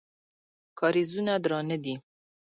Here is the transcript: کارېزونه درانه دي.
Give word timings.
کارېزونه 0.79 1.33
درانه 1.43 1.77
دي. 1.83 1.93